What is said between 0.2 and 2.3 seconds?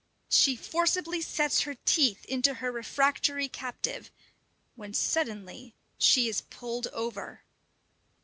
She forcibly sets her teeth